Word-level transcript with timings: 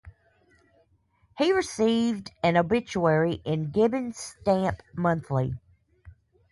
He 1.37 1.53
received 1.53 2.31
an 2.41 2.57
obituary 2.57 3.33
in 3.45 3.69
"Gibbons 3.69 4.17
Stamp 4.17 4.81
Monthly". 4.95 5.53